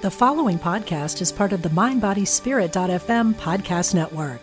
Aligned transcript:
The 0.00 0.12
following 0.12 0.60
podcast 0.60 1.20
is 1.20 1.32
part 1.32 1.52
of 1.52 1.62
the 1.62 1.70
MindBodySpirit.fm 1.70 3.34
podcast 3.34 3.96
network. 3.96 4.40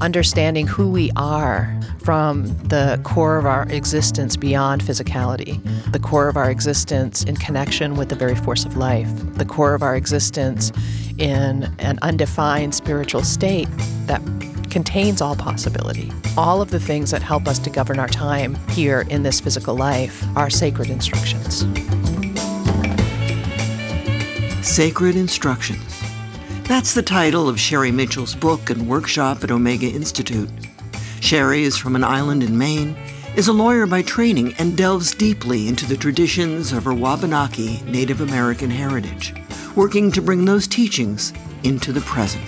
Understanding 0.00 0.66
who 0.66 0.88
we 0.88 1.10
are 1.14 1.78
from 2.02 2.46
the 2.68 2.98
core 3.04 3.36
of 3.36 3.44
our 3.44 3.68
existence 3.68 4.38
beyond 4.38 4.80
physicality, 4.80 5.62
the 5.92 5.98
core 5.98 6.28
of 6.30 6.38
our 6.38 6.50
existence 6.50 7.24
in 7.24 7.36
connection 7.36 7.96
with 7.96 8.08
the 8.08 8.16
very 8.16 8.34
force 8.34 8.64
of 8.64 8.78
life, 8.78 9.10
the 9.34 9.44
core 9.44 9.74
of 9.74 9.82
our 9.82 9.96
existence 9.96 10.72
in 11.18 11.70
an 11.78 11.98
undefined 12.00 12.74
spiritual 12.74 13.22
state 13.22 13.68
that 14.06 14.22
contains 14.76 15.22
all 15.22 15.34
possibility. 15.34 16.12
All 16.36 16.60
of 16.60 16.70
the 16.70 16.78
things 16.78 17.10
that 17.10 17.22
help 17.22 17.48
us 17.48 17.58
to 17.60 17.70
govern 17.70 17.98
our 17.98 18.08
time 18.08 18.56
here 18.68 19.06
in 19.08 19.22
this 19.22 19.40
physical 19.40 19.74
life 19.74 20.22
are 20.36 20.50
sacred 20.50 20.90
instructions. 20.90 21.60
Sacred 24.60 25.16
Instructions. 25.16 26.02
That's 26.64 26.92
the 26.92 27.02
title 27.02 27.48
of 27.48 27.58
Sherri 27.58 27.90
Mitchell's 27.90 28.34
book 28.34 28.68
and 28.68 28.86
workshop 28.86 29.42
at 29.42 29.50
Omega 29.50 29.86
Institute. 29.86 30.50
Sherri 31.22 31.62
is 31.62 31.78
from 31.78 31.96
an 31.96 32.04
island 32.04 32.42
in 32.42 32.58
Maine, 32.58 32.94
is 33.34 33.48
a 33.48 33.54
lawyer 33.54 33.86
by 33.86 34.02
training, 34.02 34.52
and 34.58 34.76
delves 34.76 35.14
deeply 35.14 35.68
into 35.68 35.86
the 35.86 35.96
traditions 35.96 36.74
of 36.74 36.84
her 36.84 36.92
Wabanaki 36.92 37.82
Native 37.86 38.20
American 38.20 38.68
heritage, 38.68 39.32
working 39.74 40.12
to 40.12 40.20
bring 40.20 40.44
those 40.44 40.66
teachings 40.66 41.32
into 41.62 41.92
the 41.92 42.02
present. 42.02 42.44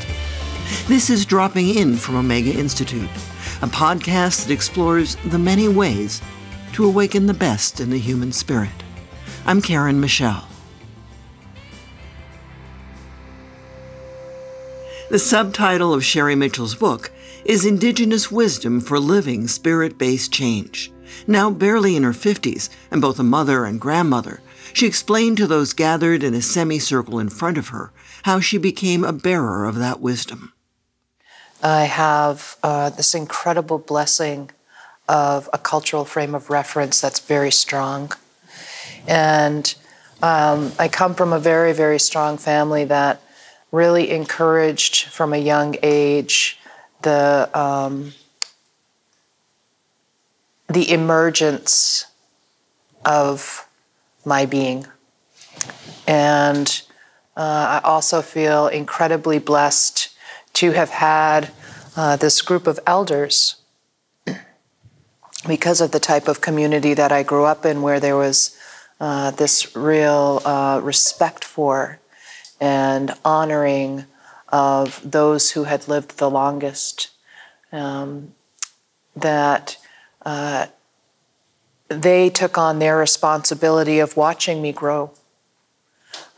This 0.86 1.08
is 1.10 1.24
Dropping 1.24 1.68
In 1.74 1.96
from 1.96 2.16
Omega 2.16 2.50
Institute, 2.50 3.08
a 3.62 3.66
podcast 3.66 4.46
that 4.46 4.52
explores 4.52 5.16
the 5.26 5.38
many 5.38 5.68
ways 5.68 6.20
to 6.72 6.84
awaken 6.84 7.26
the 7.26 7.34
best 7.34 7.80
in 7.80 7.90
the 7.90 7.98
human 7.98 8.32
spirit. 8.32 8.82
I'm 9.46 9.62
Karen 9.62 10.00
Michel. 10.00 10.46
The 15.10 15.18
subtitle 15.18 15.94
of 15.94 16.04
Sherri 16.04 16.34
Mitchell's 16.34 16.74
book 16.74 17.10
is 17.46 17.64
Indigenous 17.64 18.30
Wisdom 18.30 18.82
for 18.82 18.98
Living 18.98 19.48
Spirit 19.48 19.96
Based 19.96 20.30
Change. 20.30 20.92
Now 21.26 21.50
barely 21.50 21.96
in 21.96 22.02
her 22.02 22.12
50s, 22.12 22.68
and 22.90 23.00
both 23.00 23.18
a 23.18 23.22
mother 23.22 23.64
and 23.64 23.80
grandmother, 23.80 24.42
she 24.74 24.86
explained 24.86 25.38
to 25.38 25.46
those 25.46 25.72
gathered 25.72 26.22
in 26.22 26.34
a 26.34 26.42
semicircle 26.42 27.18
in 27.18 27.30
front 27.30 27.56
of 27.56 27.68
her 27.68 27.90
how 28.24 28.38
she 28.40 28.58
became 28.58 29.02
a 29.02 29.14
bearer 29.14 29.64
of 29.64 29.76
that 29.76 30.00
wisdom. 30.00 30.52
I 31.62 31.84
have 31.84 32.56
uh, 32.62 32.90
this 32.90 33.14
incredible 33.14 33.78
blessing 33.78 34.50
of 35.08 35.48
a 35.52 35.58
cultural 35.58 36.04
frame 36.04 36.34
of 36.34 36.50
reference 36.50 37.00
that's 37.00 37.18
very 37.18 37.50
strong. 37.50 38.12
And 39.06 39.74
um, 40.22 40.72
I 40.78 40.88
come 40.88 41.14
from 41.14 41.32
a 41.32 41.38
very, 41.38 41.72
very 41.72 41.98
strong 41.98 42.38
family 42.38 42.84
that 42.84 43.20
really 43.72 44.10
encouraged 44.10 45.04
from 45.04 45.32
a 45.32 45.38
young 45.38 45.76
age 45.82 46.58
the 47.02 47.48
um, 47.54 48.12
the 50.68 50.92
emergence 50.92 52.06
of 53.04 53.66
my 54.24 54.44
being. 54.44 54.86
And 56.06 56.82
uh, 57.36 57.80
I 57.82 57.88
also 57.88 58.20
feel 58.20 58.66
incredibly 58.66 59.38
blessed 59.38 60.07
to 60.58 60.72
have 60.72 60.90
had 60.90 61.52
uh, 61.96 62.16
this 62.16 62.42
group 62.42 62.66
of 62.66 62.80
elders 62.84 63.56
because 65.46 65.80
of 65.80 65.92
the 65.92 66.00
type 66.00 66.26
of 66.26 66.40
community 66.40 66.94
that 66.94 67.12
I 67.12 67.22
grew 67.22 67.44
up 67.44 67.64
in, 67.64 67.80
where 67.80 68.00
there 68.00 68.16
was 68.16 68.58
uh, 68.98 69.30
this 69.30 69.76
real 69.76 70.42
uh, 70.44 70.80
respect 70.82 71.44
for 71.44 72.00
and 72.60 73.14
honoring 73.24 74.06
of 74.48 75.00
those 75.08 75.52
who 75.52 75.62
had 75.62 75.86
lived 75.86 76.18
the 76.18 76.28
longest. 76.28 77.10
Um, 77.70 78.34
that 79.14 79.76
uh, 80.26 80.66
they 81.86 82.30
took 82.30 82.58
on 82.58 82.80
their 82.80 82.96
responsibility 82.96 84.00
of 84.00 84.16
watching 84.16 84.60
me 84.60 84.72
grow, 84.72 85.12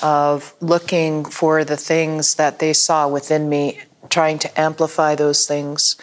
of 0.02 0.54
looking 0.60 1.25
for 1.25 1.64
the 1.64 1.78
things 1.78 2.34
that 2.34 2.58
they 2.58 2.75
saw 2.75 3.08
within 3.08 3.48
me 3.48 3.81
trying 4.09 4.38
to 4.41 4.61
amplify 4.61 5.15
those 5.15 5.47
things, 5.47 5.97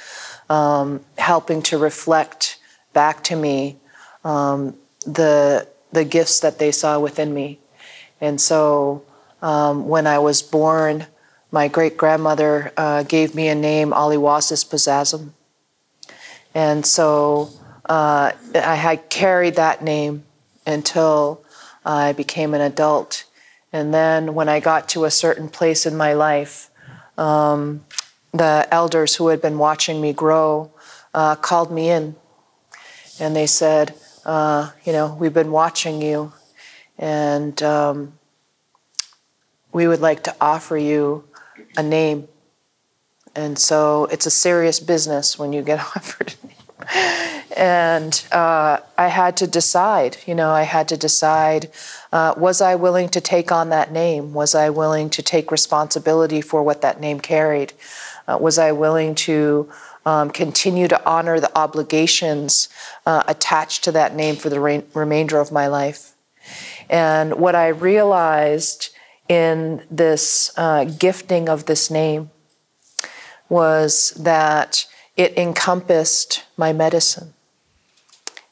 um, 0.50 1.02
helping 1.18 1.62
to 1.64 1.78
reflect 1.78 2.60
back 2.94 3.24
to 3.26 3.36
me 3.36 3.78
um, 4.24 4.76
the 5.06 5.68
the 5.92 6.04
gifts 6.04 6.42
that 6.42 6.60
they 6.60 6.72
saw 6.72 7.00
within 7.00 7.34
me. 7.34 7.60
And 8.20 8.42
so, 8.42 9.04
um, 9.42 9.88
when 9.88 10.06
I 10.06 10.20
was 10.20 10.42
born, 10.42 11.08
my 11.52 11.68
great 11.68 11.98
grandmother 11.98 12.74
uh, 12.76 13.04
gave 13.04 13.34
me 13.34 13.48
a 13.48 13.56
name, 13.56 13.92
Aliwasis 13.92 14.68
Pazazim. 14.68 15.32
And 16.54 16.86
so 16.86 17.50
uh, 17.88 18.32
I 18.56 18.76
had 18.76 19.10
carried 19.10 19.56
that 19.56 19.84
name 19.84 20.24
until 20.66 21.44
I 21.86 22.14
became 22.14 22.54
an 22.54 22.62
adult. 22.62 23.24
And 23.72 23.94
then 23.94 24.34
when 24.34 24.50
I 24.50 24.60
got 24.60 24.90
to 24.90 25.06
a 25.06 25.12
certain 25.12 25.50
place 25.50 25.86
in 25.86 25.96
my 25.96 26.14
life, 26.14 26.70
um, 27.18 27.86
the 28.40 28.68
elders 28.72 29.16
who 29.16 29.28
had 29.28 29.42
been 29.42 29.58
watching 29.58 30.02
me 30.02 30.14
grow 30.14 30.72
uh, 31.14 31.36
called 31.36 31.72
me 31.72 31.90
in 31.90 32.16
and 33.20 33.36
they 33.36 33.48
said, 33.48 33.96
uh, 34.26 34.72
You 34.86 34.94
know, 34.94 35.16
we've 35.20 35.34
been 35.34 35.52
watching 35.52 36.02
you 36.02 36.34
and 36.98 37.62
um, 37.64 38.14
we 39.72 39.88
would 39.88 40.02
like 40.02 40.24
to 40.24 40.36
offer 40.42 40.78
you 40.78 41.24
a 41.76 41.84
name. 41.84 42.28
And 43.36 43.60
so 43.60 44.06
it's 44.06 44.26
a 44.26 44.32
serious 44.32 44.80
business 44.80 45.38
when 45.38 45.54
you 45.54 45.62
get 45.62 45.80
offered 45.96 46.36
a 46.44 46.48
name. 46.48 47.44
And 47.56 48.24
uh, 48.32 48.80
I 48.98 49.08
had 49.08 49.38
to 49.38 49.48
decide, 49.48 50.18
you 50.28 50.36
know, 50.36 50.52
I 50.52 50.62
had 50.62 50.88
to 50.90 50.98
decide 50.98 51.72
uh, 52.12 52.36
was 52.38 52.62
I 52.62 52.76
willing 52.76 53.10
to 53.10 53.22
take 53.22 53.52
on 53.52 53.70
that 53.70 53.92
name? 53.92 54.34
Was 54.34 54.56
I 54.56 54.70
willing 54.70 55.10
to 55.12 55.22
take 55.22 55.52
responsibility 55.52 56.42
for 56.42 56.64
what 56.64 56.82
that 56.82 57.00
name 57.00 57.20
carried? 57.20 57.74
Uh, 58.28 58.38
was 58.40 58.58
I 58.58 58.72
willing 58.72 59.16
to 59.16 59.70
um, 60.06 60.30
continue 60.30 60.88
to 60.88 61.10
honor 61.10 61.40
the 61.40 61.56
obligations 61.58 62.70
uh, 63.06 63.24
attached 63.28 63.84
to 63.86 63.92
that 63.94 64.16
name 64.16 64.36
for 64.36 64.50
the 64.50 64.60
re- 64.60 64.84
remainder 64.94 65.40
of 65.40 65.52
my 65.52 65.68
life? 65.68 66.14
And 66.90 67.36
what 67.36 67.56
I 67.56 67.68
realized 67.68 68.90
in 69.28 69.84
this 69.92 70.52
uh, 70.58 70.86
gifting 70.86 71.50
of 71.50 71.66
this 71.66 71.92
name 71.92 72.32
was 73.50 74.12
that 74.12 74.86
it 75.16 75.38
encompassed 75.38 76.44
my 76.58 76.74
medicine. 76.74 77.34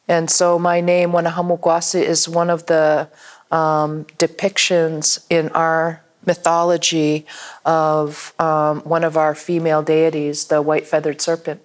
And 0.08 0.30
so 0.30 0.60
my 0.60 0.82
name, 0.82 1.12
Wanahamukwasi, 1.12 2.02
is 2.02 2.30
one 2.30 2.50
of 2.50 2.66
the 2.68 3.10
um, 3.52 4.06
depictions 4.18 5.26
in 5.30 5.50
our 5.50 6.02
mythology 6.26 7.26
of 7.66 8.34
um, 8.40 8.82
one 8.82 9.04
of 9.04 9.18
our 9.18 9.36
female 9.36 9.82
deities, 9.82 10.46
the 10.46 10.62
white 10.62 10.88
feathered 10.88 11.22
serpent. 11.22 11.62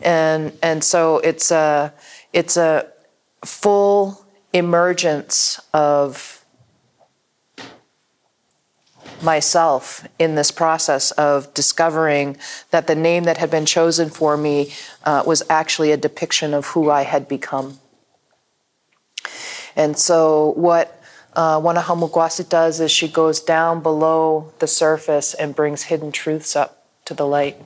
And, 0.00 0.52
and 0.62 0.84
so 0.84 1.18
it's 1.18 1.50
a, 1.50 1.92
it's 2.32 2.56
a 2.56 2.88
full 3.44 4.24
emergence 4.52 5.60
of 5.72 6.44
myself 9.22 10.06
in 10.18 10.34
this 10.34 10.50
process 10.50 11.10
of 11.12 11.52
discovering 11.54 12.36
that 12.70 12.86
the 12.86 12.94
name 12.94 13.24
that 13.24 13.38
had 13.38 13.50
been 13.50 13.66
chosen 13.66 14.10
for 14.10 14.36
me 14.36 14.72
uh, 15.04 15.22
was 15.26 15.42
actually 15.48 15.92
a 15.92 15.96
depiction 15.96 16.52
of 16.52 16.66
who 16.66 16.90
I 16.90 17.02
had 17.02 17.26
become. 17.26 17.78
And 19.76 19.98
so, 19.98 20.52
what 20.56 21.02
uh, 21.36 21.60
Wanahamugwasi 21.60 22.48
does 22.48 22.80
is 22.80 22.90
she 22.90 23.08
goes 23.08 23.40
down 23.40 23.82
below 23.82 24.52
the 24.58 24.66
surface 24.66 25.34
and 25.34 25.54
brings 25.54 25.84
hidden 25.84 26.12
truths 26.12 26.54
up 26.54 26.86
to 27.04 27.14
the 27.14 27.26
light. 27.26 27.56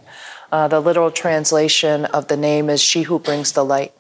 Uh, 0.51 0.69
the 0.69 0.81
literal 0.81 1.11
translation 1.11 2.07
of 2.07 2.29
the 2.29 2.37
name 2.37 2.71
is 2.71 2.83
She 2.83 3.03
Who 3.03 3.19
Brings 3.19 3.53
the 3.53 3.65
Light. 3.65 3.93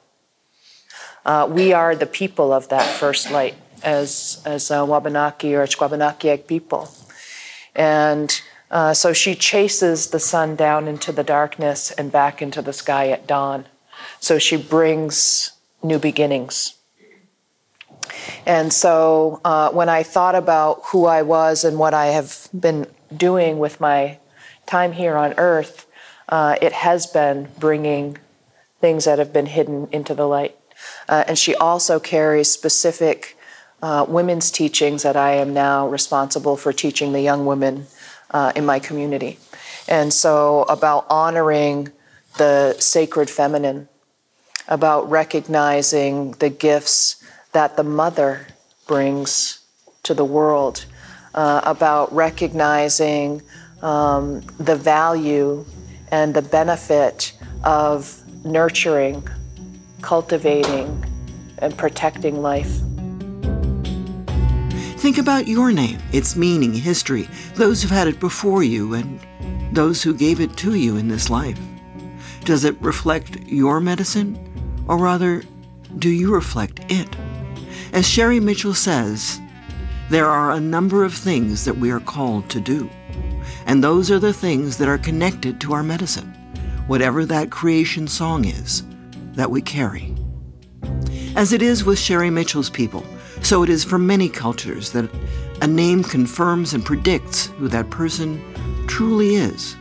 Uh, 1.25 1.47
we 1.51 1.73
are 1.75 1.95
the 1.95 2.07
people 2.07 2.53
of 2.53 2.69
that 2.71 2.87
first 2.99 3.31
light 3.31 3.55
as, 3.83 4.43
as 4.47 4.71
uh, 4.71 4.85
Wabanaki 4.87 5.55
or 5.55 5.67
Squabanakiak 5.67 6.47
people. 6.47 6.89
And 7.75 8.41
uh, 8.71 8.95
so 8.95 9.13
she 9.13 9.35
chases 9.35 10.09
the 10.09 10.19
sun 10.19 10.57
down 10.57 10.89
into 10.89 11.13
the 11.13 11.23
darkness 11.23 11.91
and 11.91 12.11
back 12.11 12.41
into 12.41 12.63
the 12.63 12.73
sky 12.73 13.09
at 13.09 13.27
dawn. 13.27 13.67
So 14.21 14.39
she 14.39 14.57
brings 14.57 15.53
new 15.83 15.99
beginnings. 15.99 16.78
And 18.47 18.73
so 18.73 19.41
uh, 19.45 19.71
when 19.71 19.89
I 19.89 20.03
thought 20.03 20.35
about 20.35 20.83
who 20.87 21.07
I 21.07 21.23
was 21.23 21.65
and 21.65 21.79
what 21.79 21.95
I 21.95 22.07
have 22.07 22.49
been 22.59 22.87
doing 23.15 23.59
with 23.59 23.81
my 23.81 24.19
time 24.67 24.93
here 24.93 25.17
on 25.17 25.35
earth, 25.39 25.87
uh, 26.29 26.57
it 26.61 26.73
has 26.73 27.07
been 27.07 27.49
bringing 27.59 28.19
things 28.81 29.05
that 29.05 29.19
have 29.19 29.33
been 29.33 29.47
hidden 29.47 29.89
into 29.93 30.15
the 30.15 30.27
light. 30.27 30.57
Uh, 31.09 31.25
and 31.27 31.39
she 31.39 31.55
also 31.57 31.99
carries 31.99 32.51
specific 32.51 33.37
uh, 33.83 34.05
women's 34.09 34.51
teachings 34.51 35.03
that 35.03 35.17
I 35.17 35.33
am 35.33 35.55
now 35.55 35.89
responsible 35.89 36.57
for 36.57 36.73
teaching 36.73 37.13
the 37.13 37.21
young 37.21 37.47
women 37.47 37.87
uh, 38.31 38.53
in 38.55 38.67
my 38.67 38.79
community. 38.79 39.39
And 39.89 40.13
so, 40.13 40.65
about 40.69 41.07
honoring 41.09 41.91
the 42.37 42.75
sacred 42.79 43.31
feminine, 43.31 43.89
about 44.67 45.09
recognizing 45.11 46.33
the 46.33 46.51
gifts 46.51 47.17
that 47.53 47.77
the 47.77 47.85
mother 47.85 48.47
brings 48.87 49.61
to 50.03 50.15
the 50.15 50.25
world, 50.25 50.85
uh, 51.35 51.61
about 51.65 52.13
recognizing 52.15 53.43
um, 53.83 54.41
the 54.59 54.77
value 54.77 55.65
and 56.11 56.35
the 56.35 56.43
benefit 56.43 57.33
of 57.65 58.23
nurturing, 58.45 59.27
cultivating, 60.01 61.05
and 61.59 61.77
protecting 61.77 62.41
life. 62.41 62.81
Think 64.99 65.19
about 65.19 65.47
your 65.47 65.71
name, 65.71 65.99
its 66.13 66.35
meaning, 66.35 66.73
history, 66.73 67.29
those 67.55 67.83
who've 67.83 67.91
had 67.91 68.09
it 68.09 68.19
before 68.19 68.63
you, 68.63 68.95
and 68.95 69.21
those 69.73 70.03
who 70.03 70.15
gave 70.15 70.41
it 70.41 70.57
to 70.59 70.75
you 70.75 70.97
in 70.97 71.09
this 71.09 71.31
life. 71.31 71.59
Does 72.45 72.65
it 72.65 72.81
reflect 72.81 73.39
your 73.47 73.81
medicine, 73.81 74.37
or 74.89 74.97
rather, 74.97 75.45
do 75.99 76.09
you 76.09 76.33
reflect 76.33 76.81
it? 76.89 77.09
As 77.93 78.07
Sherri 78.07 78.39
Mitchell 78.39 78.75
says, 78.75 79.41
there 80.11 80.27
are 80.27 80.53
a 80.53 80.61
number 80.61 81.05
of 81.05 81.15
things 81.15 81.65
that 81.65 81.77
we 81.77 81.91
are 81.91 82.01
called 82.01 82.49
to 82.51 82.61
do, 82.61 82.89
and 83.67 83.83
those 83.83 84.11
are 84.11 84.19
the 84.19 84.33
things 84.33 84.77
that 84.79 84.89
are 84.89 84.99
connected 84.99 85.61
to 85.61 85.73
our 85.73 85.83
medicine, 85.83 86.29
whatever 86.87 87.25
that 87.25 87.51
creation 87.51 88.07
song 88.07 88.45
is 88.45 88.83
that 89.33 89.51
we 89.51 89.63
carry. 89.63 90.15
As 91.35 91.53
it 91.53 91.63
is 91.63 91.85
with 91.85 91.99
Sherri 91.99 92.31
Mitchell's 92.31 92.71
people, 92.71 93.05
so 93.43 93.63
it 93.63 93.71
is 93.71 93.85
for 93.85 93.99
many 93.99 94.29
cultures 94.29 94.93
that 94.93 95.11
a 95.63 95.67
name 95.67 96.03
confirms 96.03 96.75
and 96.75 96.85
predicts 96.85 97.47
who 97.47 97.69
that 97.69 97.91
person 97.91 98.43
truly 98.87 99.37
is 99.37 99.77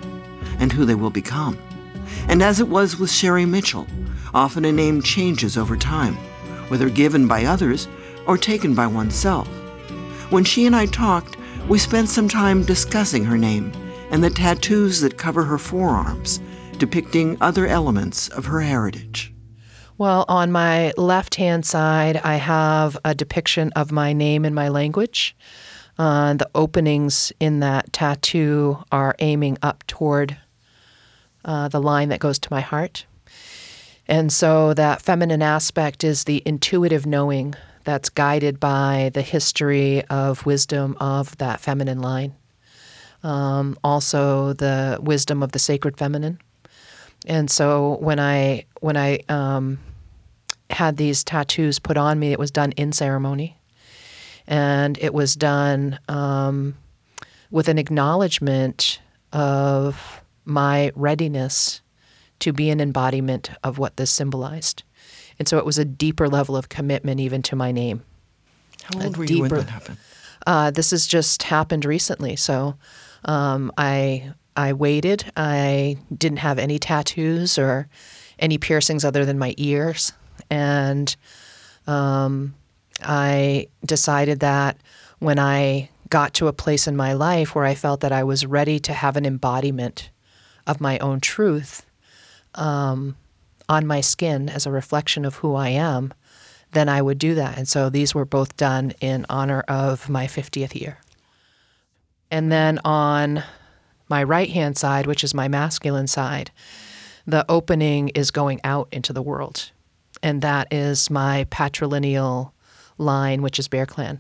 and 0.60 0.72
who 0.72 0.86
they 0.86 0.96
will 0.96 1.10
become. 1.10 1.58
And 2.30 2.42
as 2.42 2.60
it 2.60 2.68
was 2.68 2.98
with 2.98 3.12
Sherri 3.12 3.46
Mitchell, 3.46 3.88
often 4.34 4.66
a 4.66 4.72
name 4.72 5.02
changes 5.02 5.58
over 5.58 5.76
time, 5.76 6.16
whether 6.70 6.90
given 6.90 7.28
by 7.28 7.46
others 7.46 7.88
or 8.28 8.38
taken 8.38 8.76
by 8.76 8.86
oneself. 8.86 9.48
When 10.30 10.44
she 10.44 10.66
and 10.66 10.76
I 10.76 10.86
talked, 10.86 11.38
we 11.68 11.80
spent 11.80 12.10
some 12.10 12.30
time 12.30 12.64
discussing 12.64 13.24
her 13.26 13.38
name 13.38 13.72
and 14.12 14.24
the 14.24 14.30
tattoos 14.30 15.02
that 15.02 15.18
cover 15.18 15.44
her 15.44 15.58
forearms, 15.58 16.40
depicting 16.78 17.38
other 17.42 17.66
elements 17.68 18.28
of 18.30 18.46
her 18.46 18.62
heritage. 18.62 19.34
Well, 19.98 20.26
on 20.28 20.52
my 20.52 20.94
left 20.96 21.36
hand 21.36 21.66
side, 21.66 22.18
I 22.18 22.36
have 22.36 22.98
a 23.04 23.16
depiction 23.16 23.72
of 23.76 23.92
my 23.92 24.14
name 24.14 24.46
in 24.46 24.54
my 24.54 24.70
language. 24.70 25.36
Uh, 25.98 26.36
the 26.36 26.50
openings 26.54 27.34
in 27.40 27.62
that 27.62 27.92
tattoo 27.92 28.84
are 28.92 29.16
aiming 29.18 29.58
up 29.64 29.86
toward 29.88 30.38
uh, 31.44 31.68
the 31.70 31.82
line 31.82 32.10
that 32.10 32.20
goes 32.20 32.38
to 32.40 32.52
my 32.52 32.62
heart. 32.62 33.06
And 34.08 34.32
so 34.32 34.74
that 34.76 35.02
feminine 35.02 35.42
aspect 35.42 36.04
is 36.04 36.26
the 36.26 36.44
intuitive 36.46 37.06
knowing 37.06 37.56
that's 37.88 38.10
guided 38.10 38.60
by 38.60 39.12
the 39.14 39.22
history 39.22 40.04
of 40.08 40.46
wisdom 40.46 40.98
of 41.00 41.38
that 41.38 41.62
feminine 41.62 42.02
line. 42.02 42.36
Um, 43.24 43.80
also, 43.82 44.52
the 44.52 45.00
wisdom 45.02 45.42
of 45.42 45.54
the 45.54 45.60
sacred 45.60 45.98
feminine. 45.98 46.38
And 47.26 47.50
so 47.50 47.96
when 48.02 48.20
I 48.20 48.66
when 48.82 48.98
I 48.98 49.20
um, 49.30 49.80
had 50.70 50.98
these 50.98 51.24
tattoos 51.24 51.80
put 51.80 51.96
on 51.96 52.20
me, 52.20 52.34
it 52.34 52.40
was 52.40 52.52
done 52.52 52.74
in 52.74 52.92
ceremony, 52.92 53.58
and 54.48 54.98
it 54.98 55.14
was 55.14 55.36
done 55.36 55.98
um, 56.10 56.76
with 57.52 57.70
an 57.70 57.78
acknowledgement 57.78 59.00
of 59.32 60.22
my 60.44 60.92
readiness 60.94 61.82
to 62.40 62.52
be 62.52 62.70
an 62.70 62.82
embodiment 62.82 63.50
of 63.64 63.78
what 63.78 63.96
this 63.96 64.12
symbolized. 64.12 64.84
And 65.40 65.48
so 65.48 65.58
it 65.58 65.66
was 65.66 65.78
a 65.78 65.86
deeper 65.86 66.28
level 66.28 66.56
of 66.56 66.70
commitment 66.70 67.20
even 67.20 67.42
to 67.44 67.56
my 67.56 67.72
name. 67.72 68.04
How 68.84 69.04
old 69.04 69.18
were 69.18 69.26
deeper, 69.26 69.36
you 69.36 69.42
when 69.42 69.52
that 69.52 69.70
happened? 69.70 69.98
Uh, 70.46 70.72
this 70.72 70.92
has 70.92 71.06
just 71.06 71.44
happened 71.44 71.86
recently. 71.86 72.36
So 72.36 72.76
um, 73.26 73.72
I 73.78 74.32
I 74.56 74.74
waited. 74.74 75.32
I 75.36 75.98
didn't 76.16 76.40
have 76.40 76.58
any 76.58 76.80
tattoos 76.80 77.58
or 77.60 77.88
any 78.40 78.58
piercings 78.58 79.06
other 79.06 79.26
than 79.26 79.38
my 79.38 79.54
ears, 79.58 80.14
and 80.50 81.16
um, 81.86 82.56
I 83.02 83.68
decided 83.86 84.40
that 84.40 84.78
when 85.20 85.40
I 85.40 85.90
got 86.10 86.34
to 86.36 86.48
a 86.48 86.54
place 86.54 86.88
in 86.88 86.96
my 86.96 87.14
life 87.14 87.54
where 87.54 87.66
I 87.66 87.76
felt 87.76 88.00
that 88.02 88.12
I 88.12 88.24
was 88.24 88.46
ready 88.46 88.80
to 88.80 88.94
have 88.94 89.18
an 89.18 89.26
embodiment 89.26 90.10
of 90.66 90.80
my 90.80 90.98
own 91.00 91.20
truth 91.20 91.86
um, 92.56 93.16
on 93.70 93.86
my 93.88 94.02
skin 94.02 94.50
as 94.50 94.66
a 94.66 94.72
reflection 94.72 95.26
of 95.26 95.36
who 95.36 95.56
I 95.56 95.70
am, 95.70 96.14
then 96.72 96.90
I 96.90 97.02
would 97.02 97.18
do 97.18 97.36
that. 97.36 97.58
And 97.58 97.68
so 97.68 97.90
these 97.90 98.14
were 98.14 98.26
both 98.26 98.58
done 98.58 98.94
in 99.00 99.26
honor 99.30 99.62
of 99.68 100.10
my 100.10 100.28
50th 100.28 100.80
year. 100.80 101.00
And 102.30 102.52
then 102.52 102.80
on 102.84 103.44
my 104.10 104.24
right 104.24 104.50
hand 104.50 104.78
side, 104.78 105.06
which 105.06 105.24
is 105.24 105.34
my 105.34 105.48
masculine 105.48 106.08
side, 106.08 106.52
the 107.26 107.46
opening 107.50 108.10
is 108.10 108.32
going 108.32 108.60
out 108.64 108.88
into 108.92 109.14
the 109.14 109.22
world. 109.22 109.72
And 110.24 110.42
that 110.42 110.72
is 110.72 111.10
my 111.10 111.46
patrilineal 111.52 112.52
line, 112.98 113.42
which 113.42 113.60
is 113.60 113.68
Bear 113.68 113.86
Clan. 113.86 114.20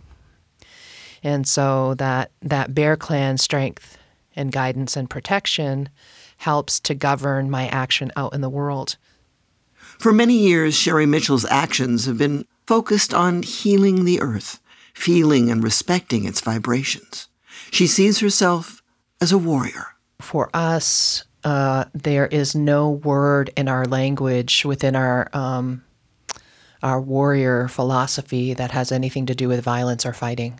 And 1.23 1.47
so 1.47 1.95
that, 1.95 2.31
that 2.41 2.75
Bear 2.75 2.95
Clan 2.95 3.37
strength 3.37 3.97
and 4.35 4.51
guidance 4.51 4.95
and 4.95 5.09
protection 5.09 5.89
helps 6.37 6.79
to 6.81 6.93
govern 6.93 7.49
my 7.49 7.67
action 7.69 8.11
out 8.15 8.33
in 8.33 8.41
the 8.41 8.49
world. 8.49 8.97
For 9.97 10.13
many 10.13 10.37
years, 10.37 10.75
Sherri 10.75 11.05
Mitchell's 11.05 11.45
actions 11.45 12.05
have 12.05 12.17
been 12.17 12.45
focused 12.67 13.13
on 13.13 13.43
healing 13.43 14.05
the 14.05 14.21
earth, 14.21 14.59
feeling 14.93 15.49
and 15.49 15.63
respecting 15.63 16.25
its 16.25 16.41
vibrations. 16.41 17.27
She 17.71 17.87
sees 17.87 18.19
herself 18.19 18.83
as 19.19 19.31
a 19.31 19.37
warrior. 19.37 19.87
For 20.19 20.49
us, 20.53 21.23
uh, 21.43 21.85
there 21.93 22.27
is 22.27 22.55
no 22.55 22.89
word 22.89 23.49
in 23.55 23.67
our 23.67 23.85
language 23.85 24.65
within 24.65 24.95
our 24.95 25.29
um, 25.33 25.83
our 26.83 27.01
warrior 27.01 27.67
philosophy 27.67 28.53
that 28.53 28.71
has 28.71 28.91
anything 28.91 29.25
to 29.25 29.33
do 29.33 29.47
with 29.47 29.63
violence 29.63 30.05
or 30.05 30.13
fighting. 30.13 30.59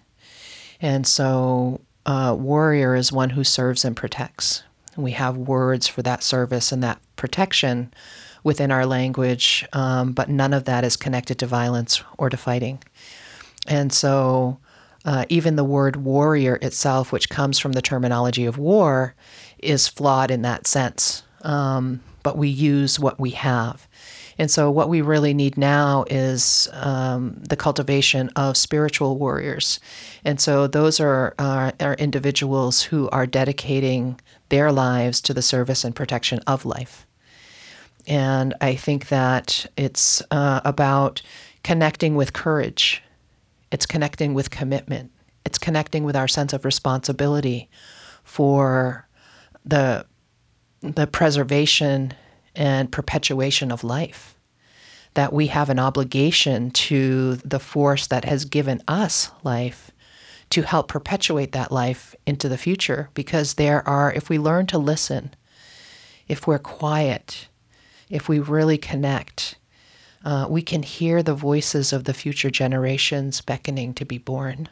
And 0.81 1.05
so, 1.05 1.81
uh, 2.07 2.35
warrior 2.37 2.95
is 2.95 3.11
one 3.11 3.31
who 3.31 3.43
serves 3.43 3.85
and 3.85 3.95
protects. 3.95 4.63
We 4.95 5.11
have 5.11 5.37
words 5.37 5.87
for 5.87 6.01
that 6.01 6.23
service 6.23 6.71
and 6.71 6.81
that 6.83 6.99
protection 7.15 7.93
within 8.43 8.71
our 8.71 8.85
language, 8.85 9.65
um, 9.73 10.13
but 10.13 10.29
none 10.29 10.53
of 10.53 10.65
that 10.65 10.83
is 10.83 10.95
connected 10.95 11.39
to 11.39 11.45
violence 11.45 12.03
or 12.17 12.29
to 12.29 12.37
fighting. 12.37 12.81
And 13.67 13.91
so, 13.91 14.59
uh, 15.05 15.25
even 15.29 15.55
the 15.55 15.63
word 15.63 15.95
warrior 15.97 16.57
itself, 16.61 17.11
which 17.11 17.29
comes 17.29 17.59
from 17.59 17.71
the 17.73 17.81
terminology 17.81 18.45
of 18.45 18.57
war, 18.57 19.15
is 19.59 19.87
flawed 19.87 20.31
in 20.31 20.41
that 20.41 20.67
sense. 20.67 21.23
Um, 21.43 22.01
but 22.23 22.37
we 22.37 22.49
use 22.49 22.99
what 22.99 23.19
we 23.19 23.29
have. 23.31 23.87
And 24.37 24.51
so, 24.51 24.69
what 24.69 24.89
we 24.89 25.01
really 25.01 25.33
need 25.33 25.57
now 25.57 26.05
is 26.09 26.69
um, 26.73 27.41
the 27.41 27.55
cultivation 27.55 28.29
of 28.35 28.55
spiritual 28.57 29.17
warriors. 29.17 29.79
And 30.23 30.39
so, 30.39 30.67
those 30.67 30.99
are, 30.99 31.33
are, 31.39 31.73
are 31.79 31.93
individuals 31.95 32.83
who 32.83 33.09
are 33.09 33.25
dedicating 33.25 34.19
their 34.49 34.71
lives 34.71 35.21
to 35.21 35.33
the 35.33 35.41
service 35.41 35.83
and 35.83 35.95
protection 35.95 36.39
of 36.45 36.65
life. 36.65 37.06
And 38.07 38.53
I 38.61 38.75
think 38.75 39.09
that 39.09 39.65
it's 39.75 40.23
uh, 40.31 40.61
about 40.63 41.21
connecting 41.63 42.15
with 42.15 42.31
courage, 42.31 43.03
it's 43.71 43.85
connecting 43.85 44.33
with 44.33 44.49
commitment, 44.49 45.11
it's 45.45 45.57
connecting 45.57 46.05
with 46.05 46.15
our 46.15 46.27
sense 46.27 46.53
of 46.53 46.63
responsibility 46.63 47.69
for 48.23 49.07
the, 49.65 50.05
the 50.81 51.05
preservation 51.05 52.13
and 52.55 52.91
perpetuation 52.91 53.71
of 53.71 53.83
life. 53.83 54.35
That 55.15 55.33
we 55.33 55.47
have 55.47 55.69
an 55.69 55.79
obligation 55.79 56.71
to 56.71 57.35
the 57.37 57.59
force 57.59 58.07
that 58.07 58.23
has 58.23 58.45
given 58.45 58.81
us 58.87 59.31
life 59.43 59.91
to 60.51 60.61
help 60.61 60.87
perpetuate 60.87 61.51
that 61.51 61.71
life 61.71 62.15
into 62.25 62.47
the 62.47 62.57
future. 62.57 63.09
Because 63.13 63.55
there 63.55 63.85
are, 63.87 64.13
if 64.13 64.29
we 64.29 64.37
learn 64.37 64.67
to 64.67 64.77
listen, 64.77 65.33
if 66.27 66.47
we're 66.47 66.59
quiet, 66.59 67.47
if 68.09 68.29
we 68.29 68.39
really 68.39 68.77
connect, 68.77 69.55
uh, 70.23 70.47
we 70.49 70.61
can 70.61 70.83
hear 70.83 71.21
the 71.21 71.33
voices 71.33 71.93
of 71.93 72.05
the 72.05 72.13
future 72.13 72.49
generations 72.49 73.41
beckoning 73.41 73.93
to 73.93 74.05
be 74.05 74.17
born. 74.17 74.69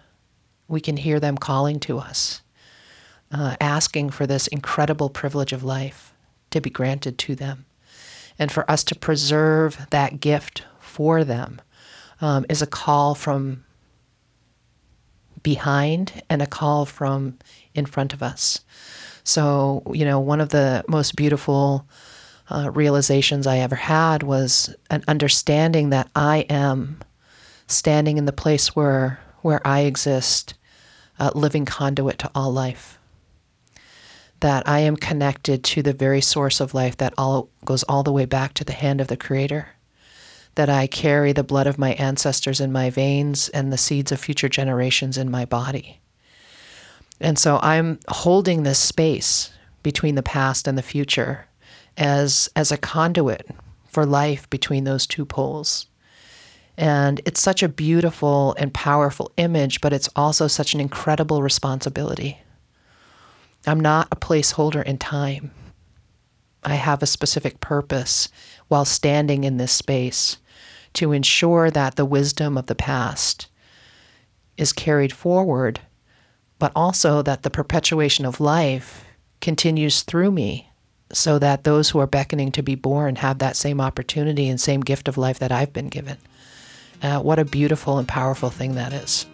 We 0.68 0.82
can 0.82 0.98
hear 0.98 1.20
them 1.20 1.38
calling 1.38 1.80
to 1.82 2.00
us, 2.00 2.42
uh, 3.32 3.56
asking 3.62 4.12
for 4.12 4.26
this 4.26 4.48
incredible 4.48 5.10
privilege 5.10 5.54
of 5.54 5.64
life 5.64 6.14
to 6.52 6.62
be 6.62 6.70
granted 6.70 7.18
to 7.20 7.36
them 7.36 7.66
and 8.38 8.52
for 8.52 8.70
us 8.70 8.84
to 8.86 8.96
preserve 8.96 9.88
that 9.92 10.20
gift 10.20 10.64
for 10.80 11.24
them 11.24 11.62
um, 12.22 12.46
is 12.50 12.62
a 12.62 12.68
call 12.68 13.16
from 13.16 13.64
behind 15.44 16.24
and 16.30 16.42
a 16.42 16.48
call 16.48 16.86
from 16.86 17.38
in 17.74 17.86
front 17.86 18.14
of 18.14 18.24
us. 18.24 18.62
So, 19.24 19.84
you 19.94 20.06
know, 20.06 20.20
one 20.20 20.42
of 20.42 20.50
the 20.50 20.84
most 20.88 21.16
beautiful 21.16 21.88
uh, 22.50 22.70
realizations 22.72 23.48
I 23.48 23.58
ever 23.60 23.76
had 23.76 24.24
was 24.24 24.76
an 24.90 25.04
understanding 25.08 25.90
that 25.90 26.10
I 26.16 26.40
am 26.50 27.00
standing 27.68 28.18
in 28.18 28.26
the 28.26 28.34
place 28.34 28.76
where 28.76 29.20
where 29.42 29.66
I 29.66 29.82
exist, 29.82 30.56
a 31.20 31.32
living 31.38 31.66
conduit 31.66 32.18
to 32.18 32.32
all 32.34 32.52
life. 32.52 32.98
That 34.40 34.68
I 34.68 34.80
am 34.80 34.98
connected 34.98 35.64
to 35.66 35.84
the 35.84 35.94
very 35.94 36.20
source 36.20 36.60
of 36.60 36.74
life 36.74 36.98
that 36.98 37.14
all 37.16 37.50
goes 37.64 37.84
all 37.84 38.02
the 38.02 38.12
way 38.12 38.26
back 38.26 38.56
to 38.56 38.64
the 38.64 38.74
hand 38.74 39.02
of 39.02 39.08
the 39.08 39.16
Creator. 39.16 39.68
That 40.56 40.68
I 40.68 40.88
carry 40.88 41.32
the 41.32 41.44
blood 41.44 41.68
of 41.68 41.78
my 41.78 41.94
ancestors 41.94 42.60
in 42.60 42.72
my 42.72 42.90
veins 42.90 43.50
and 43.50 43.72
the 43.72 43.78
seeds 43.78 44.12
of 44.12 44.20
future 44.20 44.50
generations 44.50 45.16
in 45.16 45.30
my 45.30 45.46
body. 45.46 46.02
And 47.22 47.38
so 47.38 47.60
I'm 47.62 48.00
holding 48.08 48.64
this 48.64 48.80
space 48.80 49.52
between 49.84 50.16
the 50.16 50.24
past 50.24 50.68
and 50.68 50.76
the 50.76 50.82
future 50.82 51.46
as 51.98 52.50
as 52.56 52.72
a 52.72 52.78
conduit 52.78 53.50
for 53.88 54.06
life 54.06 54.50
between 54.50 54.84
those 54.84 55.08
two 55.08 55.26
poles. 55.26 55.88
And 56.78 57.22
it's 57.26 57.42
such 57.42 57.64
a 57.64 57.70
beautiful 57.70 58.54
and 58.60 58.74
powerful 58.74 59.32
image, 59.38 59.80
but 59.80 59.94
it's 59.94 60.10
also 60.16 60.48
such 60.48 60.74
an 60.74 60.82
incredible 60.82 61.42
responsibility. 61.42 62.40
I'm 63.66 63.80
not 63.80 64.10
a 64.12 64.18
placeholder 64.18 64.84
in 64.84 64.98
time. 64.98 65.52
I 66.64 66.76
have 66.76 67.02
a 67.02 67.08
specific 67.08 67.62
purpose 67.62 68.28
while 68.68 68.86
standing 68.86 69.44
in 69.44 69.58
this 69.58 69.72
space 69.72 70.38
to 70.94 71.12
ensure 71.12 71.72
that 71.72 71.96
the 71.96 72.06
wisdom 72.06 72.58
of 72.58 72.66
the 72.66 72.76
past 72.76 73.48
is 74.58 74.74
carried 74.74 75.14
forward, 75.14 75.80
but 76.60 76.72
also 76.76 77.22
that 77.22 77.44
the 77.44 77.50
perpetuation 77.50 78.26
of 78.26 78.40
life 78.40 79.06
continues 79.40 80.02
through 80.02 80.32
me 80.32 80.72
so 81.12 81.40
that 81.40 81.64
those 81.64 81.90
who 81.90 82.00
are 82.00 82.08
beckoning 82.08 82.52
to 82.52 82.62
be 82.62 82.76
born 82.76 83.18
have 83.18 83.40
that 83.40 83.56
same 83.56 83.80
opportunity 83.80 84.48
and 84.48 84.60
same 84.60 84.82
gift 84.82 85.08
of 85.08 85.18
life 85.18 85.40
that 85.40 85.52
I've 85.52 85.74
been 85.74 85.90
given. 85.90 86.18
Uh, 87.02 87.20
what 87.20 87.40
a 87.40 87.46
beautiful 87.46 87.98
and 87.98 88.08
powerful 88.08 88.50
thing 88.50 88.76
that 88.76 88.94
is. 88.94 89.26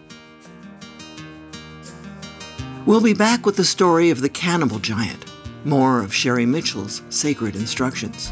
We'll 2.85 3.01
be 3.01 3.13
back 3.13 3.45
with 3.45 3.57
the 3.57 3.63
story 3.63 4.09
of 4.09 4.21
the 4.21 4.29
cannibal 4.29 4.79
giant, 4.79 5.25
more 5.65 6.01
of 6.01 6.13
Sherri 6.13 6.45
Mitchell's 6.45 7.03
sacred 7.09 7.55
instructions. 7.55 8.31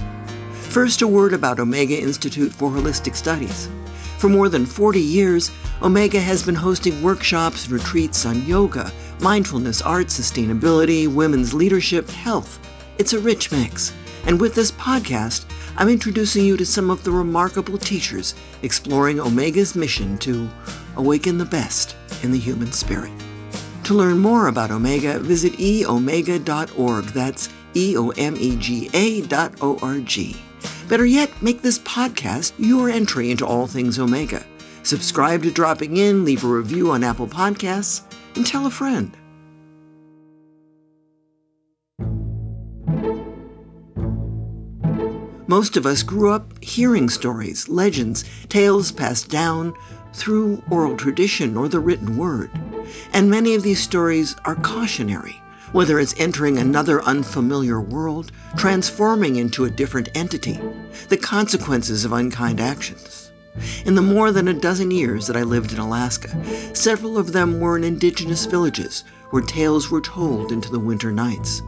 First, 0.53 1.01
a 1.01 1.07
word 1.07 1.33
about 1.33 1.59
Omega 1.59 1.99
Institute 1.99 2.51
for 2.51 2.69
Holistic 2.69 3.15
Studies. 3.15 3.69
For 4.17 4.27
more 4.27 4.49
than 4.49 4.65
40 4.65 4.99
years, 4.99 5.51
Omega 5.81 6.19
has 6.19 6.43
been 6.43 6.55
hosting 6.55 7.01
workshops 7.01 7.65
and 7.65 7.73
retreats 7.73 8.25
on 8.25 8.45
yoga, 8.45 8.91
mindfulness, 9.21 9.81
art, 9.81 10.07
sustainability, 10.07 11.07
women's 11.07 11.53
leadership, 11.53 12.09
health. 12.09 12.59
It's 12.99 13.13
a 13.13 13.19
rich 13.19 13.49
mix. 13.49 13.93
And 14.25 14.41
with 14.41 14.53
this 14.53 14.73
podcast, 14.73 15.45
I'm 15.77 15.87
introducing 15.87 16.43
you 16.43 16.57
to 16.57 16.65
some 16.65 16.89
of 16.89 17.01
the 17.05 17.11
remarkable 17.11 17.77
teachers 17.77 18.35
exploring 18.61 19.21
Omega's 19.21 19.73
mission 19.73 20.17
to 20.17 20.49
awaken 20.97 21.37
the 21.37 21.45
best 21.45 21.95
in 22.23 22.31
the 22.31 22.37
human 22.37 22.73
spirit. 22.73 23.13
To 23.85 23.93
learn 23.93 24.19
more 24.19 24.47
about 24.47 24.69
Omega, 24.69 25.17
visit 25.17 25.53
eomega.org. 25.53 27.05
That's 27.05 27.47
E 27.73 27.95
O 27.95 28.09
M 28.09 28.35
E 28.37 28.57
G 28.57 28.89
A 28.93 29.21
dot 29.21 29.53
O 29.61 29.79
R 29.81 29.99
G. 29.99 30.35
Better 30.89 31.05
yet, 31.05 31.31
make 31.41 31.61
this 31.61 31.79
podcast 31.79 32.51
your 32.57 32.89
entry 32.89 33.31
into 33.31 33.45
all 33.45 33.65
things 33.65 33.97
Omega. 33.97 34.45
Subscribe 34.83 35.43
to 35.43 35.51
Dropping 35.51 35.95
In, 35.95 36.25
leave 36.25 36.43
a 36.43 36.47
review 36.47 36.91
on 36.91 37.05
Apple 37.05 37.27
Podcasts, 37.27 38.01
and 38.35 38.45
tell 38.45 38.65
a 38.65 38.71
friend. 38.71 39.15
Most 45.49 45.77
of 45.77 45.87
us 45.87 46.03
grew 46.03 46.31
up 46.31 46.63
hearing 46.63 47.09
stories, 47.09 47.67
legends, 47.67 48.23
tales 48.49 48.91
passed 48.91 49.31
down 49.31 49.73
through 50.13 50.61
oral 50.69 50.95
tradition 50.95 51.57
or 51.57 51.67
the 51.67 51.79
written 51.79 52.17
word. 52.17 52.51
And 53.13 53.31
many 53.31 53.55
of 53.55 53.63
these 53.63 53.81
stories 53.81 54.35
are 54.45 54.53
cautionary, 54.53 55.41
whether 55.71 55.99
it's 55.99 56.13
entering 56.19 56.59
another 56.59 57.01
unfamiliar 57.01 57.81
world, 57.81 58.31
transforming 58.57 59.37
into 59.37 59.65
a 59.65 59.71
different 59.71 60.09
entity, 60.13 60.59
the 61.07 61.17
consequences 61.17 62.05
of 62.05 62.13
unkind 62.13 62.59
actions. 62.59 63.31
In 63.85 63.95
the 63.95 64.03
more 64.03 64.31
than 64.31 64.49
a 64.49 64.53
dozen 64.53 64.91
years 64.91 65.25
that 65.25 65.35
I 65.35 65.41
lived 65.41 65.73
in 65.73 65.79
Alaska, 65.79 66.29
several 66.75 67.17
of 67.17 67.33
them 67.33 67.59
were 67.59 67.75
in 67.75 67.83
indigenous 67.83 68.45
villages 68.45 69.03
where 69.31 69.41
tales 69.41 69.89
were 69.89 70.01
told 70.01 70.51
into 70.51 70.69
the 70.69 70.79
winter 70.79 71.11
nights. 71.11 71.63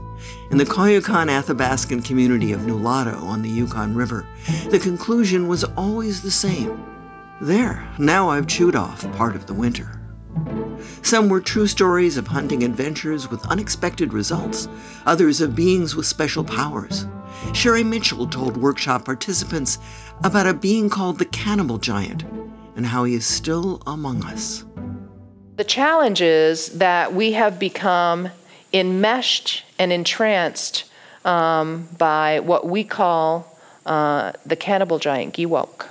In 0.49 0.57
the 0.57 0.65
Koyukon 0.65 1.27
Athabascan 1.27 2.03
community 2.03 2.51
of 2.51 2.61
Nulato 2.61 3.21
on 3.23 3.41
the 3.41 3.49
Yukon 3.49 3.95
River, 3.95 4.25
the 4.69 4.79
conclusion 4.79 5.47
was 5.47 5.63
always 5.63 6.21
the 6.21 6.31
same. 6.31 6.83
There, 7.41 7.87
now 7.97 8.29
I've 8.29 8.47
chewed 8.47 8.75
off 8.75 9.09
part 9.13 9.35
of 9.35 9.47
the 9.47 9.53
winter. 9.53 9.99
Some 11.01 11.29
were 11.29 11.41
true 11.41 11.67
stories 11.67 12.17
of 12.17 12.27
hunting 12.27 12.63
adventures 12.63 13.29
with 13.29 13.45
unexpected 13.47 14.13
results, 14.13 14.67
others 15.05 15.41
of 15.41 15.55
beings 15.55 15.95
with 15.95 16.05
special 16.05 16.43
powers. 16.43 17.05
Sherri 17.53 17.83
Mitchell 17.83 18.27
told 18.27 18.57
workshop 18.57 19.05
participants 19.05 19.79
about 20.23 20.47
a 20.47 20.53
being 20.53 20.89
called 20.89 21.17
the 21.17 21.25
cannibal 21.25 21.77
giant 21.77 22.23
and 22.75 22.85
how 22.85 23.03
he 23.03 23.15
is 23.15 23.25
still 23.25 23.81
among 23.87 24.23
us. 24.23 24.63
The 25.57 25.63
challenge 25.63 26.21
is 26.21 26.69
that 26.79 27.13
we 27.13 27.33
have 27.33 27.59
become 27.59 28.29
enmeshed 28.73 29.63
and 29.77 29.91
entranced 29.91 30.85
um, 31.25 31.87
by 31.97 32.39
what 32.39 32.67
we 32.67 32.83
call 32.83 33.59
uh, 33.85 34.31
the 34.45 34.55
cannibal 34.55 34.99
giant, 34.99 35.33
Giwok. 35.33 35.87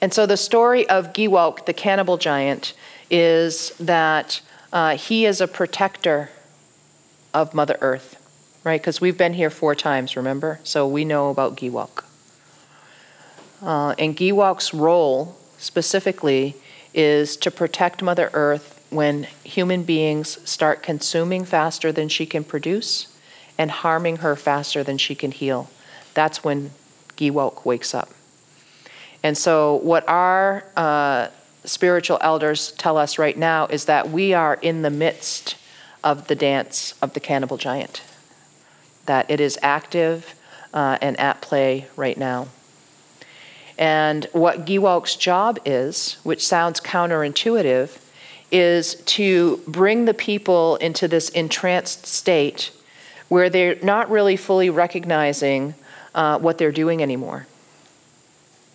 And 0.00 0.12
so 0.12 0.26
the 0.26 0.36
story 0.36 0.88
of 0.88 1.12
Giwok, 1.12 1.66
the 1.66 1.72
cannibal 1.72 2.18
giant, 2.18 2.74
is 3.10 3.70
that 3.78 4.40
uh, 4.72 4.96
he 4.96 5.24
is 5.24 5.40
a 5.40 5.48
protector 5.48 6.30
of 7.32 7.54
Mother 7.54 7.78
Earth, 7.80 8.20
right? 8.64 8.80
Because 8.80 9.00
we've 9.00 9.16
been 9.16 9.34
here 9.34 9.50
four 9.50 9.74
times, 9.74 10.16
remember? 10.16 10.60
So 10.62 10.86
we 10.86 11.04
know 11.04 11.30
about 11.30 11.56
Giwok. 11.56 12.04
Uh, 13.62 13.94
and 13.98 14.16
Giwok's 14.16 14.74
role 14.74 15.36
specifically 15.58 16.54
is 16.92 17.36
to 17.38 17.50
protect 17.50 18.02
Mother 18.02 18.30
Earth 18.34 18.73
when 18.94 19.24
human 19.42 19.82
beings 19.82 20.38
start 20.48 20.82
consuming 20.82 21.44
faster 21.44 21.90
than 21.92 22.08
she 22.08 22.26
can 22.26 22.44
produce 22.44 23.08
and 23.58 23.70
harming 23.70 24.16
her 24.16 24.36
faster 24.36 24.82
than 24.82 24.98
she 24.98 25.14
can 25.14 25.30
heal. 25.30 25.68
That's 26.14 26.44
when 26.44 26.70
Giwok 27.16 27.64
wakes 27.64 27.94
up. 27.94 28.10
And 29.22 29.36
so, 29.38 29.76
what 29.76 30.06
our 30.08 30.64
uh, 30.76 31.28
spiritual 31.64 32.18
elders 32.20 32.72
tell 32.72 32.98
us 32.98 33.18
right 33.18 33.36
now 33.36 33.66
is 33.66 33.86
that 33.86 34.10
we 34.10 34.34
are 34.34 34.54
in 34.60 34.82
the 34.82 34.90
midst 34.90 35.56
of 36.02 36.28
the 36.28 36.34
dance 36.34 36.94
of 37.00 37.14
the 37.14 37.20
cannibal 37.20 37.56
giant, 37.56 38.02
that 39.06 39.30
it 39.30 39.40
is 39.40 39.58
active 39.62 40.34
uh, 40.74 40.98
and 41.00 41.18
at 41.18 41.40
play 41.40 41.86
right 41.96 42.18
now. 42.18 42.48
And 43.78 44.26
what 44.32 44.66
Giwok's 44.66 45.16
job 45.16 45.58
is, 45.64 46.18
which 46.22 46.46
sounds 46.46 46.80
counterintuitive, 46.80 47.98
is 48.54 48.94
to 49.04 49.60
bring 49.66 50.04
the 50.04 50.14
people 50.14 50.76
into 50.76 51.08
this 51.08 51.28
entranced 51.30 52.06
state 52.06 52.70
where 53.26 53.50
they're 53.50 53.76
not 53.82 54.08
really 54.08 54.36
fully 54.36 54.70
recognizing 54.70 55.74
uh, 56.14 56.38
what 56.38 56.56
they're 56.56 56.70
doing 56.70 57.02
anymore. 57.02 57.48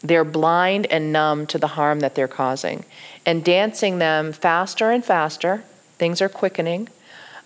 They're 0.01 0.25
blind 0.25 0.85
and 0.87 1.13
numb 1.13 1.47
to 1.47 1.57
the 1.57 1.67
harm 1.67 2.01
that 2.01 2.13
they're 2.13 2.27
causing. 2.27 2.83
And 3.25 3.41
dancing 3.41 3.99
them 3.99 4.33
faster 4.33 4.91
and 4.91 5.03
faster, 5.03 5.63
things 5.97 6.21
are 6.21 6.27
quickening, 6.27 6.89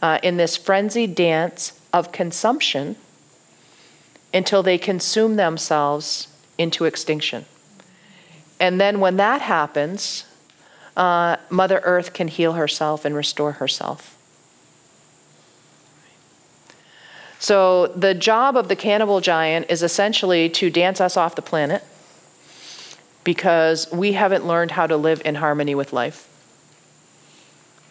uh, 0.02 0.18
in 0.24 0.38
this 0.38 0.58
frenzied 0.58 1.14
dance 1.14 1.80
of 1.94 2.12
consumption 2.12 2.96
until 4.34 4.64
they 4.64 4.80
consume 4.80 5.36
themselves 5.36 6.30
into 6.58 6.86
extinction. 6.86 7.46
And 8.60 8.82
then 8.82 9.00
when 9.00 9.18
that 9.18 9.42
happens, 9.42 10.26
uh, 10.96 11.38
Mother 11.50 11.82
Earth 11.84 12.14
can 12.14 12.28
heal 12.28 12.54
herself 12.54 13.06
and 13.06 13.16
restore 13.16 13.54
herself. 13.54 14.18
So, 17.40 17.88
the 17.88 18.14
job 18.14 18.56
of 18.56 18.70
the 18.70 18.76
cannibal 18.76 19.20
giant 19.20 19.66
is 19.70 19.84
essentially 19.84 20.50
to 20.52 20.70
dance 20.70 21.02
us 21.02 21.18
off 21.18 21.36
the 21.36 21.42
planet 21.42 21.84
because 23.26 23.92
we 23.92 24.14
haven't 24.14 24.46
learned 24.46 24.72
how 24.72 24.88
to 24.88 24.96
live 24.96 25.22
in 25.26 25.36
harmony 25.36 25.76
with 25.76 25.92
life. 25.92 26.30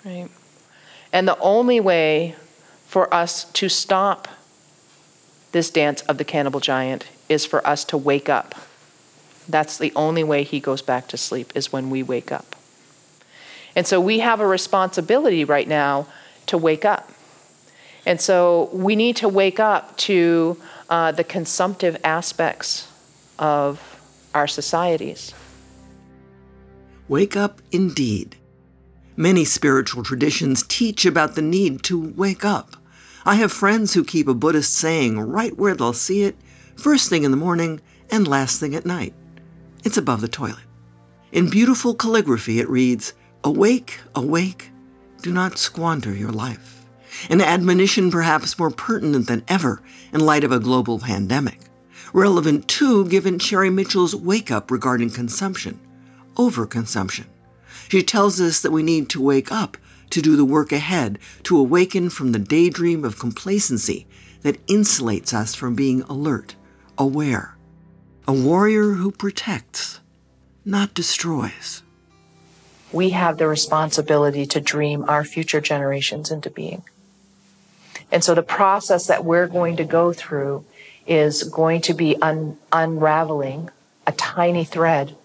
Right? 0.04 0.30
And 1.12 1.28
the 1.28 1.38
only 1.38 1.80
way 1.80 2.34
for 2.86 3.12
us 3.12 3.44
to 3.52 3.68
stop 3.68 4.28
this 5.52 5.70
dance 5.70 6.00
of 6.02 6.16
the 6.16 6.24
cannibal 6.24 6.60
giant 6.60 7.06
is 7.28 7.44
for 7.44 7.66
us 7.66 7.84
to 7.84 7.96
wake 7.96 8.28
up 8.28 8.54
That's 9.48 9.76
the 9.76 9.92
only 9.96 10.22
way 10.22 10.44
he 10.44 10.60
goes 10.60 10.82
back 10.82 11.08
to 11.08 11.16
sleep 11.16 11.52
is 11.54 11.72
when 11.72 11.90
we 11.90 12.02
wake 12.02 12.30
up. 12.30 12.51
And 13.74 13.86
so 13.86 14.00
we 14.00 14.20
have 14.20 14.40
a 14.40 14.46
responsibility 14.46 15.44
right 15.44 15.68
now 15.68 16.06
to 16.46 16.58
wake 16.58 16.84
up. 16.84 17.10
And 18.04 18.20
so 18.20 18.68
we 18.72 18.96
need 18.96 19.16
to 19.16 19.28
wake 19.28 19.60
up 19.60 19.96
to 19.98 20.60
uh, 20.90 21.12
the 21.12 21.24
consumptive 21.24 21.96
aspects 22.04 22.88
of 23.38 24.00
our 24.34 24.46
societies. 24.46 25.32
Wake 27.08 27.36
up 27.36 27.62
indeed. 27.70 28.36
Many 29.16 29.44
spiritual 29.44 30.02
traditions 30.02 30.64
teach 30.66 31.04
about 31.04 31.34
the 31.34 31.42
need 31.42 31.82
to 31.84 32.12
wake 32.16 32.44
up. 32.44 32.76
I 33.24 33.36
have 33.36 33.52
friends 33.52 33.94
who 33.94 34.04
keep 34.04 34.26
a 34.26 34.34
Buddhist 34.34 34.74
saying 34.74 35.20
right 35.20 35.56
where 35.56 35.74
they'll 35.74 35.92
see 35.92 36.22
it, 36.22 36.36
first 36.76 37.08
thing 37.08 37.22
in 37.22 37.30
the 37.30 37.36
morning 37.36 37.80
and 38.10 38.26
last 38.26 38.58
thing 38.58 38.74
at 38.74 38.86
night. 38.86 39.14
It's 39.84 39.96
above 39.96 40.20
the 40.22 40.28
toilet. 40.28 40.64
In 41.30 41.50
beautiful 41.50 41.94
calligraphy, 41.94 42.58
it 42.58 42.68
reads, 42.68 43.12
Awake, 43.44 43.98
awake, 44.14 44.70
do 45.20 45.32
not 45.32 45.58
squander 45.58 46.14
your 46.14 46.30
life. 46.30 46.84
An 47.28 47.40
admonition 47.40 48.10
perhaps 48.10 48.58
more 48.58 48.70
pertinent 48.70 49.26
than 49.26 49.44
ever 49.48 49.82
in 50.12 50.20
light 50.20 50.44
of 50.44 50.52
a 50.52 50.60
global 50.60 50.98
pandemic. 50.98 51.58
Relevant 52.12 52.68
too, 52.68 53.06
given 53.06 53.38
Sherri 53.38 53.70
Mitchell's 53.70 54.14
wake 54.14 54.50
up 54.50 54.70
regarding 54.70 55.10
consumption, 55.10 55.80
overconsumption. 56.36 57.24
She 57.88 58.02
tells 58.02 58.40
us 58.40 58.60
that 58.62 58.70
we 58.70 58.82
need 58.82 59.08
to 59.10 59.20
wake 59.20 59.50
up 59.50 59.76
to 60.10 60.22
do 60.22 60.36
the 60.36 60.44
work 60.44 60.72
ahead, 60.72 61.18
to 61.42 61.58
awaken 61.58 62.10
from 62.10 62.32
the 62.32 62.38
daydream 62.38 63.04
of 63.04 63.18
complacency 63.18 64.06
that 64.42 64.64
insulates 64.66 65.32
us 65.32 65.54
from 65.54 65.74
being 65.74 66.02
alert, 66.02 66.54
aware. 66.98 67.56
A 68.28 68.32
warrior 68.32 68.92
who 68.92 69.10
protects, 69.10 70.00
not 70.64 70.94
destroys. 70.94 71.82
We 72.92 73.10
have 73.10 73.38
the 73.38 73.48
responsibility 73.48 74.46
to 74.46 74.60
dream 74.60 75.04
our 75.08 75.24
future 75.24 75.60
generations 75.60 76.30
into 76.30 76.50
being. 76.50 76.82
And 78.10 78.22
so 78.22 78.34
the 78.34 78.42
process 78.42 79.06
that 79.06 79.24
we're 79.24 79.46
going 79.46 79.76
to 79.78 79.84
go 79.84 80.12
through 80.12 80.64
is 81.06 81.42
going 81.44 81.80
to 81.82 81.94
be 81.94 82.16
un- 82.20 82.58
unraveling 82.70 83.70
a 84.06 84.12
tiny 84.12 84.64
thread 84.64 85.16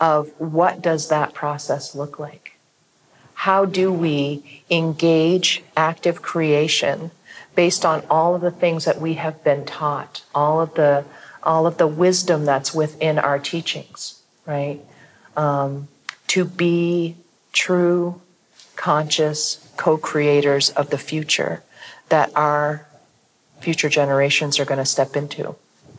of 0.00 0.28
what 0.38 0.82
does 0.82 1.08
that 1.08 1.32
process 1.32 1.94
look 1.94 2.18
like? 2.18 2.58
How 3.34 3.64
do 3.64 3.92
we 3.92 4.62
engage 4.70 5.62
active 5.76 6.22
creation 6.22 7.12
based 7.54 7.84
on 7.84 8.04
all 8.10 8.34
of 8.34 8.40
the 8.40 8.50
things 8.50 8.84
that 8.84 9.00
we 9.00 9.14
have 9.14 9.42
been 9.44 9.64
taught, 9.64 10.22
all 10.34 10.60
of 10.60 10.74
the 10.74 11.04
all 11.42 11.66
of 11.66 11.76
the 11.76 11.88
wisdom 11.88 12.44
that's 12.44 12.72
within 12.72 13.18
our 13.18 13.38
teachings, 13.38 14.22
right? 14.46 14.80
Um, 15.36 15.88
to 16.32 16.46
be 16.46 17.14
true, 17.52 18.18
conscious 18.74 19.70
co-creators 19.76 20.70
of 20.70 20.88
the 20.88 20.96
future 20.96 21.62
that 22.08 22.34
our 22.34 22.86
future 23.60 23.90
generations 23.90 24.58
are 24.58 24.64
going 24.64 24.78
to 24.78 24.86
step 24.86 25.14
into. 25.14 25.54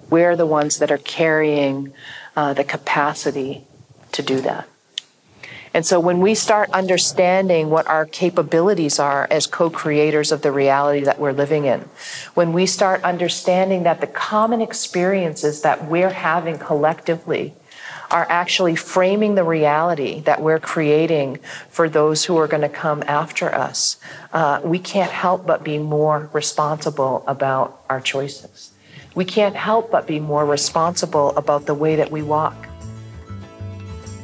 We're 0.09 0.35
the 0.35 0.47
ones 0.47 0.79
that 0.79 0.89
are 0.89 0.97
carrying 0.97 1.93
uh, 2.35 2.55
the 2.55 2.63
capacity 2.63 3.65
to 4.11 4.23
do 4.23 4.41
that. 4.41 4.67
And 5.71 5.85
so 5.85 5.99
when 5.99 6.19
we 6.19 6.33
start 6.33 6.71
understanding 6.71 7.69
what 7.69 7.85
our 7.85 8.07
capabilities 8.07 8.97
are 8.97 9.27
as 9.29 9.45
co 9.45 9.69
creators 9.69 10.31
of 10.31 10.41
the 10.41 10.51
reality 10.51 11.01
that 11.05 11.19
we're 11.19 11.31
living 11.31 11.65
in, 11.65 11.81
when 12.33 12.53
we 12.53 12.65
start 12.65 13.03
understanding 13.03 13.83
that 13.83 14.01
the 14.01 14.07
common 14.07 14.61
experiences 14.61 15.61
that 15.61 15.85
we're 15.87 16.09
having 16.09 16.57
collectively 16.57 17.53
are 18.13 18.27
actually 18.29 18.75
framing 18.75 19.33
the 19.33 19.43
reality 19.43 20.21
that 20.21 20.39
we're 20.39 20.59
creating 20.59 21.39
for 21.69 21.89
those 21.89 22.25
who 22.25 22.37
are 22.37 22.47
going 22.47 22.61
to 22.61 22.69
come 22.69 23.03
after 23.07 23.53
us, 23.53 23.97
uh, 24.31 24.61
we 24.63 24.77
can't 24.77 25.11
help 25.11 25.47
but 25.47 25.63
be 25.63 25.79
more 25.79 26.29
responsible 26.31 27.23
about 27.25 27.81
our 27.89 27.99
choices. 27.99 28.71
We 29.15 29.25
can't 29.25 29.55
help 29.55 29.89
but 29.89 30.05
be 30.05 30.19
more 30.19 30.45
responsible 30.45 31.35
about 31.35 31.65
the 31.65 31.73
way 31.73 31.95
that 31.95 32.11
we 32.11 32.21
walk. 32.21 32.55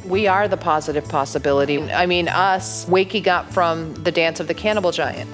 We 0.06 0.28
are 0.28 0.46
the 0.46 0.56
positive 0.56 1.08
possibility. 1.08 1.80
I 1.92 2.06
mean, 2.06 2.28
us 2.28 2.86
waking 2.88 3.28
up 3.28 3.52
from 3.52 3.94
the 3.94 4.12
dance 4.12 4.38
of 4.38 4.46
the 4.46 4.54
cannibal 4.54 4.92
giant. 4.92 5.28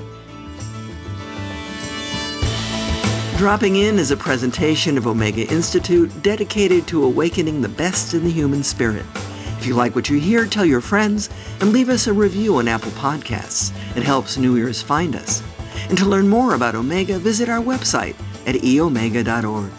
Dropping 3.37 3.77
In 3.77 3.99
is 3.99 4.11
a 4.11 4.16
presentation 4.16 4.96
of 4.96 5.07
Omega 5.07 5.46
Institute 5.53 6.11
dedicated 6.22 6.87
to 6.88 7.05
awakening 7.05 7.61
the 7.61 7.68
best 7.68 8.14
in 8.14 8.25
the 8.25 8.31
human 8.31 8.62
spirit. 8.62 9.05
If 9.59 9.66
you 9.66 9.75
like 9.75 9.94
what 9.94 10.09
you 10.09 10.18
hear, 10.18 10.46
tell 10.46 10.64
your 10.64 10.81
friends 10.81 11.29
and 11.61 11.70
leave 11.70 11.90
us 11.90 12.07
a 12.07 12.14
review 12.14 12.57
on 12.57 12.66
Apple 12.66 12.92
Podcasts. 12.92 13.77
It 13.94 14.05
helps 14.05 14.38
new 14.38 14.57
ears 14.57 14.81
find 14.81 15.14
us. 15.14 15.42
And 15.90 15.99
to 15.99 16.07
learn 16.07 16.29
more 16.29 16.55
about 16.55 16.75
Omega, 16.75 17.18
visit 17.18 17.51
our 17.51 17.61
website 17.61 18.16
at 18.46 18.55
eomega.org. 18.55 19.70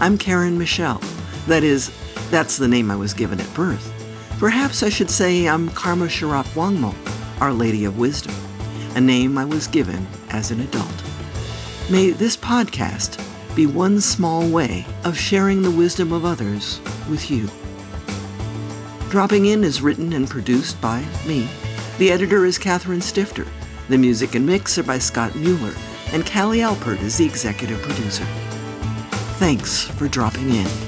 I'm 0.00 0.18
Karen 0.18 0.58
Michel. 0.58 1.00
That 1.46 1.62
is, 1.62 1.92
that's 2.32 2.58
the 2.58 2.66
name 2.66 2.90
I 2.90 2.96
was 2.96 3.14
given 3.14 3.40
at 3.40 3.54
birth. 3.54 3.92
Perhaps 4.40 4.82
I 4.82 4.88
should 4.88 5.08
say 5.08 5.48
I'm 5.48 5.68
Karma 5.68 6.06
Sharap 6.06 6.46
Wangmo, 6.54 6.96
Our 7.40 7.52
Lady 7.52 7.84
of 7.84 7.96
Wisdom, 7.96 8.34
a 8.96 9.00
name 9.00 9.38
I 9.38 9.44
was 9.44 9.68
given 9.68 10.04
as 10.30 10.50
an 10.50 10.60
adult. 10.62 10.97
May 11.90 12.10
this 12.10 12.36
podcast 12.36 13.16
be 13.56 13.64
one 13.64 14.02
small 14.02 14.46
way 14.46 14.84
of 15.04 15.18
sharing 15.18 15.62
the 15.62 15.70
wisdom 15.70 16.12
of 16.12 16.26
others 16.26 16.80
with 17.08 17.30
you. 17.30 17.48
Dropping 19.08 19.46
In 19.46 19.64
is 19.64 19.80
written 19.80 20.12
and 20.12 20.28
produced 20.28 20.78
by 20.82 21.02
me. 21.26 21.48
The 21.96 22.12
editor 22.12 22.44
is 22.44 22.58
Catherine 22.58 23.00
Stifter. 23.00 23.46
The 23.88 23.96
music 23.96 24.34
and 24.34 24.44
mix 24.44 24.76
are 24.76 24.82
by 24.82 24.98
Scott 24.98 25.34
Mueller, 25.34 25.74
and 26.12 26.30
Callie 26.30 26.58
Alpert 26.58 27.00
is 27.00 27.16
the 27.16 27.24
executive 27.24 27.80
producer. 27.80 28.26
Thanks 29.38 29.84
for 29.84 30.08
dropping 30.08 30.50
in. 30.50 30.87